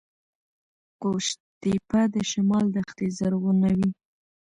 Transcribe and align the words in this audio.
قوش 1.01 1.27
تیپه 1.61 2.01
د 2.13 2.15
شمال 2.31 2.65
دښتې 2.75 3.07
زرغونوي 3.17 3.89